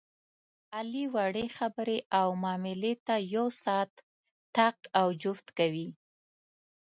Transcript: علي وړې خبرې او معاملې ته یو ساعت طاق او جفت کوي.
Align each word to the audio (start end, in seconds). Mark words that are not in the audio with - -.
علي 0.77 1.05
وړې 1.15 1.45
خبرې 1.57 1.97
او 2.19 2.27
معاملې 2.43 2.93
ته 3.05 3.15
یو 3.35 3.45
ساعت 3.63 3.91
طاق 4.55 4.77
او 4.99 5.07
جفت 5.21 5.47
کوي. 5.57 5.87